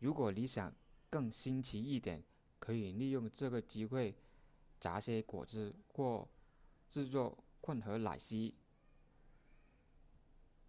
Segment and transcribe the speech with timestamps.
[0.00, 0.74] 如果你想
[1.08, 2.24] 更新奇一点
[2.58, 4.16] 可以利用这个机会
[4.80, 6.26] 榨些果汁或
[6.90, 8.56] 制作混合奶昔